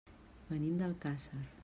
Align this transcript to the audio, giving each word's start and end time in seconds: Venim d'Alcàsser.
Venim 0.53 0.79
d'Alcàsser. 0.81 1.45